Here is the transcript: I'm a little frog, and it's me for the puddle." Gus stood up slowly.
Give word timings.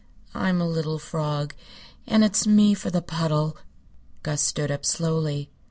I'm 0.33 0.59
a 0.59 0.67
little 0.67 0.97
frog, 0.97 1.53
and 2.07 2.23
it's 2.23 2.47
me 2.47 2.73
for 2.73 2.89
the 2.89 3.03
puddle." 3.03 3.55
Gus 4.23 4.41
stood 4.41 4.71
up 4.71 4.83
slowly. 4.83 5.51